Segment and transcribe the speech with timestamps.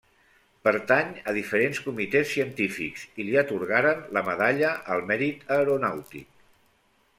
[0.67, 6.29] Pertany a diferents comitès científics i li atorgaren la Medalla al Mèrit Aeronàutic.